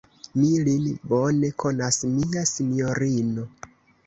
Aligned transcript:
Mi 0.37 0.47
lin 0.67 0.87
bone 1.11 1.51
konas, 1.65 2.01
mia 2.15 2.47
sinjorino. 2.53 3.47